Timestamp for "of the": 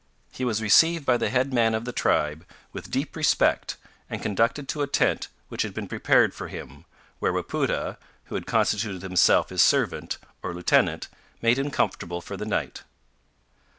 1.75-1.91